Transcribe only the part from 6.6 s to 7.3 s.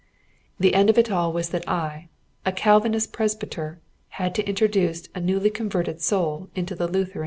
the Lutheran Church.